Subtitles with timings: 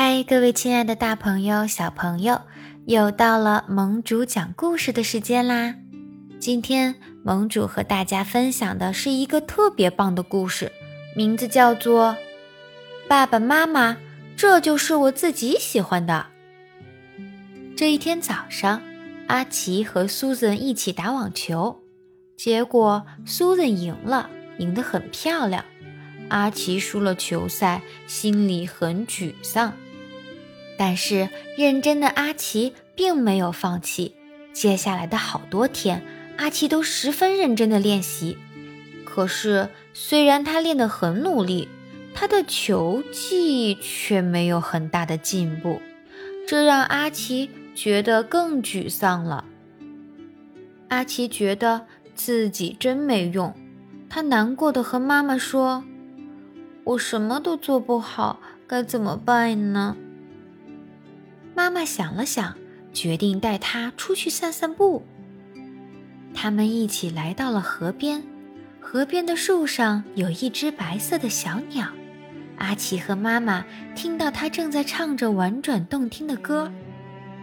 [0.00, 2.42] 嗨，各位亲爱的大朋友、小朋友，
[2.86, 5.74] 又到了盟主讲故事的时间啦！
[6.38, 6.94] 今天
[7.24, 10.70] 盟主和大家分享的是一个特别棒的故事，
[11.16, 12.10] 名字叫做
[13.08, 13.94] 《爸爸妈妈》，
[14.36, 16.26] 这就是我自己喜欢的。
[17.76, 18.80] 这一天早上，
[19.26, 21.82] 阿奇和苏森一起打网球，
[22.36, 25.64] 结果苏森赢了，赢得很漂亮。
[26.28, 29.72] 阿奇输了球赛，心里很沮丧。
[30.78, 31.28] 但是
[31.58, 34.14] 认真的阿奇并没有放弃。
[34.54, 36.02] 接下来的好多天，
[36.38, 38.38] 阿奇都十分认真的练习。
[39.04, 41.68] 可是，虽然他练得很努力，
[42.14, 45.82] 他的球技却没有很大的进步，
[46.46, 49.44] 这让阿奇觉得更沮丧了。
[50.88, 53.54] 阿奇觉得自己真没用，
[54.08, 55.84] 他难过的和妈妈说。
[56.84, 59.96] 我什么都做不好，该怎么办呢？
[61.58, 62.54] 妈妈想了想，
[62.92, 65.04] 决定带他出去散散步。
[66.32, 68.22] 他们一起来到了河边，
[68.80, 71.88] 河边的树上有一只白色的小鸟。
[72.58, 73.64] 阿奇和妈妈
[73.96, 76.70] 听到它正在唱着婉转动听的歌，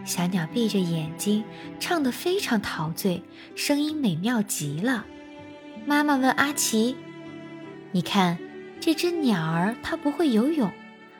[0.06, 1.44] 小鸟闭着眼睛，
[1.78, 3.22] 唱得非常陶醉，
[3.54, 5.04] 声音美妙极了。
[5.84, 6.96] 妈妈问阿奇
[7.92, 8.38] ：“你看。”
[8.80, 10.70] 这只鸟儿它不会游泳，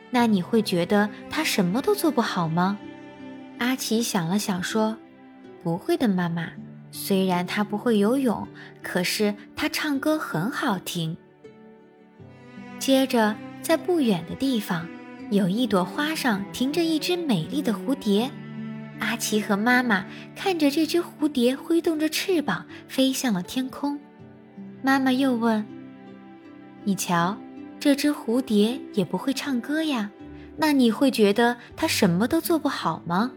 [0.09, 2.79] 那你会觉得它什么都做不好吗？
[3.59, 4.97] 阿奇想了想说
[5.63, 6.51] ：“不会的，妈妈。
[6.91, 8.47] 虽然它不会游泳，
[8.81, 11.17] 可是它唱歌很好听。”
[12.79, 14.87] 接着，在不远的地方，
[15.31, 18.29] 有一朵花上停着一只美丽的蝴蝶。
[18.99, 23.99] 阿奇和妈妈看着这只蝴蝶挥动着翅膀飞向了天空。
[24.81, 25.65] 妈妈又问
[26.83, 27.37] ：“你瞧。”
[27.79, 30.09] 这只蝴蝶也不会唱歌呀，
[30.57, 33.31] 那你会觉得它什么都做不好吗？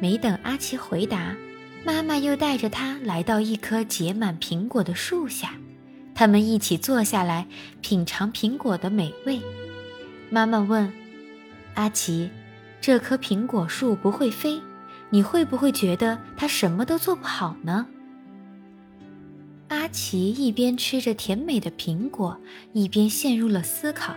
[0.00, 1.34] 没等阿奇回答，
[1.84, 5.52] 妈妈又带着他来到一棵结满苹果的树下，
[6.14, 7.46] 他们一起坐下来
[7.80, 9.40] 品尝苹果的美味。
[10.30, 10.92] 妈妈问
[11.74, 12.30] 阿奇
[12.80, 14.60] ：“这棵苹果树不会飞，
[15.10, 17.86] 你会不会觉得它什么都做不好呢？”
[19.68, 22.40] 阿奇一边吃着甜美的苹果，
[22.72, 24.14] 一边陷入了思考。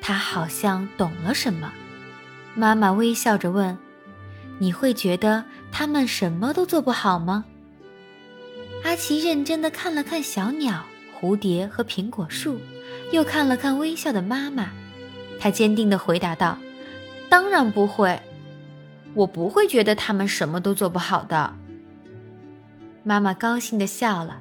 [0.00, 1.72] 他好像懂了什么。
[2.54, 3.76] 妈妈微笑着问
[4.58, 7.44] ：“你会觉得他们什么都做不好吗？”
[8.84, 10.84] 阿奇认真地看了看小鸟、
[11.18, 12.58] 蝴蝶和苹果树，
[13.12, 14.70] 又看了看微笑的妈妈。
[15.40, 16.58] 他坚定地回答道
[17.28, 18.20] ：“当然不会，
[19.14, 21.54] 我不会觉得他们什么都做不好的。”
[23.04, 24.40] 妈妈高兴地笑了。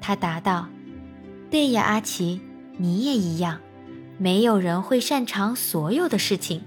[0.00, 0.68] 他答道
[1.50, 2.40] ：“对呀，阿奇，
[2.76, 3.60] 你也一样。
[4.18, 6.62] 没有人会擅长所有的事情。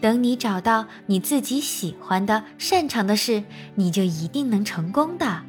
[0.00, 3.44] 等你找到你自己喜欢的、擅长的事，
[3.74, 5.42] 你就一定能成功的。”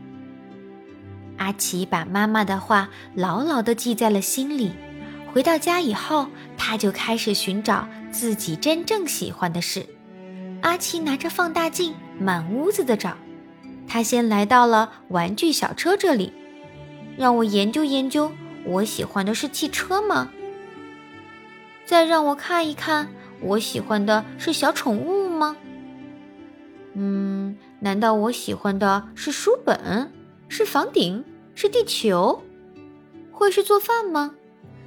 [1.38, 4.74] 阿奇把妈妈的话牢牢地记在了心里。
[5.34, 9.86] 回到家以后，他就开始寻找自己真正喜欢的事。
[10.62, 13.16] 阿奇拿着放大镜，满屋子的找。
[13.88, 16.34] 他先来到了玩具小车这里。
[17.18, 18.32] 让我研究研究，
[18.66, 20.30] 我喜欢的是汽车吗？
[21.86, 23.10] 再让我看一看，
[23.42, 25.58] 我喜欢的是小宠物吗？
[26.94, 30.12] 嗯，难道我喜欢的是书本，
[30.48, 31.24] 是房顶，
[31.56, 32.44] 是地球？
[33.32, 34.36] 会是做饭吗？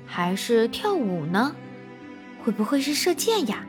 [0.07, 1.55] 还是跳舞呢？
[2.45, 3.65] 会不会是射箭呀？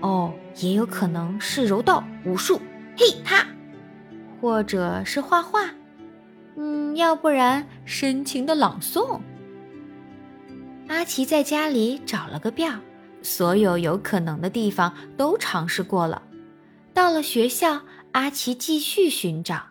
[0.00, 2.60] 哦，也有可能是柔道、武术，
[2.96, 3.46] 嘿哈，
[4.40, 5.70] 或者是画画。
[6.56, 9.20] 嗯，要不然深情的朗诵。
[10.88, 12.72] 阿奇在家里找了个遍，
[13.26, 16.22] 所有有可能的地方都尝试过了。
[16.94, 17.82] 到了学校，
[18.12, 19.70] 阿奇继续寻找。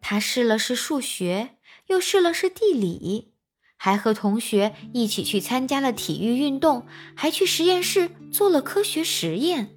[0.00, 1.50] 他试了试数学，
[1.88, 3.34] 又试了试地理，
[3.76, 9.76] 还和同学一起去参加了体育运动，还去实验室做了科学实验。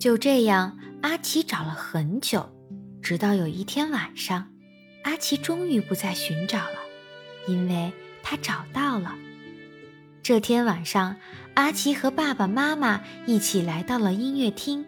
[0.00, 2.48] 就这样，阿奇找了很久。
[3.02, 4.50] 直到有一天晚上，
[5.04, 6.78] 阿奇终于不再寻找了，
[7.46, 7.92] 因为
[8.22, 9.14] 他找到了。
[10.22, 11.16] 这天晚上，
[11.54, 14.84] 阿奇和爸爸妈妈一起来到了音乐厅。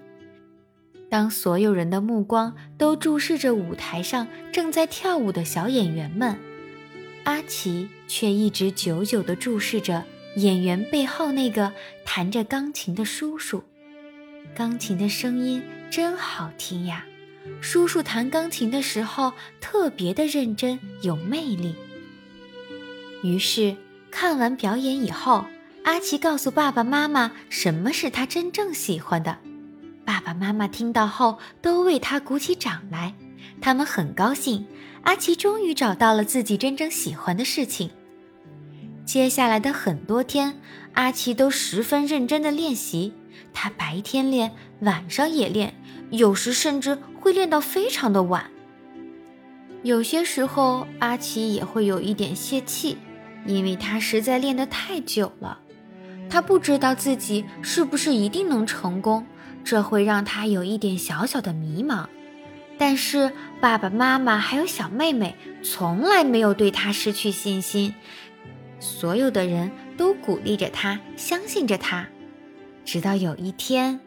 [1.11, 6.39] 当所有人的目光都注视着舞台上正在跳舞的小演员们，
[7.25, 10.05] 阿奇却一直久久地注视着
[10.37, 11.73] 演员背后那个
[12.05, 13.65] 弹着钢琴的叔叔。
[14.55, 15.61] 钢琴的声音
[15.91, 17.05] 真好听呀！
[17.61, 21.75] 叔叔弹钢琴的时候特别的认真，有魅力。
[23.25, 23.75] 于是
[24.15, 25.45] 看完表演以后，
[25.83, 29.37] 阿奇告诉爸爸妈妈什么是他真正喜欢的。
[30.05, 33.13] 爸爸妈妈听到后都为他鼓起掌来，
[33.61, 34.65] 他们很高兴，
[35.03, 37.91] 阿奇终于找到了自己真正喜欢的事情。
[39.05, 40.61] 接下来的很多天，
[40.93, 43.13] 阿奇都十分认真地练习。
[43.53, 44.53] 他白天练，
[44.83, 45.75] 晚上也练，
[46.11, 48.49] 有时甚至会练到非常的晚。
[49.83, 52.97] 有些时候，阿奇也会有一点泄气，
[53.47, 55.59] 因为他实在练得太久了。
[56.31, 59.27] 他不知道自己是不是一定能成功，
[59.63, 62.07] 这会让他有一点小小的迷茫。
[62.77, 63.31] 但是
[63.61, 67.95] 爸爸妈妈还有小妹妹从来没有对他失去信心。
[68.81, 72.09] 所有的人都鼓励着他，相信着他，
[72.85, 74.01] 直到有一天，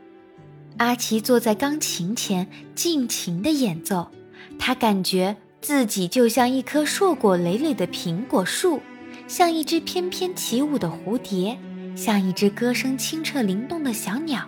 [0.78, 4.12] 阿奇坐在钢琴前尽情地演奏。
[4.60, 8.82] 他感觉自己就像一棵硕果累累的苹果树，
[9.28, 11.58] 像一只翩翩起舞的蝴蝶，
[11.96, 14.48] 像一只歌声清澈灵动的小鸟。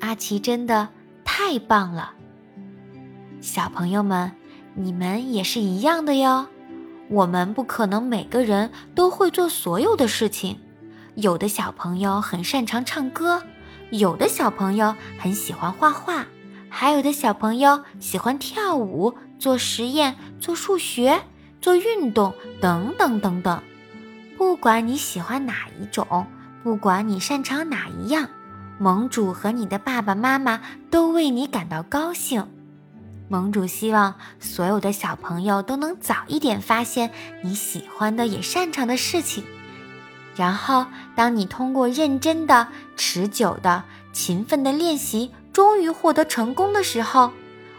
[0.00, 0.88] 阿奇真的
[1.24, 2.12] 太棒了！
[3.40, 4.30] 小朋友们，
[4.74, 6.46] 你们也是一样的哟。
[7.08, 10.58] 我们不可能每个人都会做所有的事情，
[11.14, 13.42] 有的小朋友很擅长唱歌，
[13.90, 16.26] 有的小朋友很喜欢画画，
[16.68, 21.22] 还有的小朋友喜欢跳舞、做实验、做数学、
[21.60, 23.62] 做运动等等等等。
[24.36, 26.26] 不管你喜欢哪一种，
[26.62, 28.28] 不管你擅长哪一样，
[28.78, 30.60] 盟主和你的爸爸妈妈
[30.90, 32.46] 都为你感到高兴。
[33.28, 37.10] 盟主希望所有的小朋友都能早一点发现
[37.42, 39.44] 你喜欢的也擅长的事情，
[40.34, 47.32] 然后当你通过认真的、持久的、勤奋的练习，终于获得成功的时候，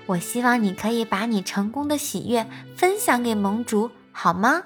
[0.09, 4.63] 我希望你可以把你成功的喜悦分享给盟主，好吗？